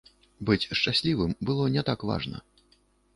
Быць 0.49 0.63
шчаслівым 0.79 1.35
было 1.49 1.67
не 1.75 1.83
так 1.91 1.99
важна. 2.13 2.37